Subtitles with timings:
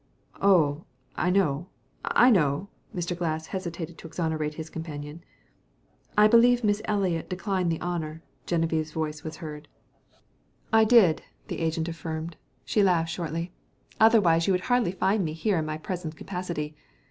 [0.41, 1.67] "Oh, I know,
[2.03, 3.15] I know," Mr.
[3.15, 5.23] Glass hastened to exonerate his companion.
[6.17, 9.67] "I believe Miss Eliot declined the honor," Genevieve's voice was heard.
[10.73, 12.35] "I did," the agent affirmed.
[12.65, 13.51] She laughed shortly.
[13.99, 16.75] "Otherwise you would hardly find me here in my present capacity.